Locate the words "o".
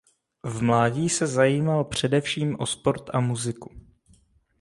2.59-2.65